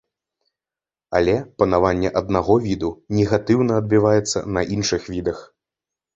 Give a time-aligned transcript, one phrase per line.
[1.19, 5.39] Але панаванне аднаго віду негатыўна адбіваецца на іншых відах.